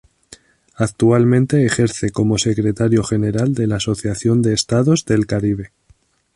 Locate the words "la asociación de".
3.67-4.55